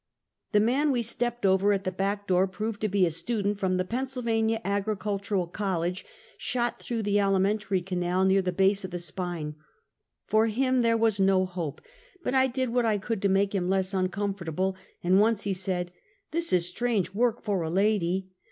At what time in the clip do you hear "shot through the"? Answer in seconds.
6.39-7.19